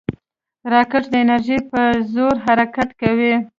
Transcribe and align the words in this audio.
راکټ 0.73 1.03
د 1.11 1.15
انرژۍ 1.23 1.59
په 1.71 1.81
زور 2.13 2.33
حرکت 2.45 2.89
کوي 3.01 3.33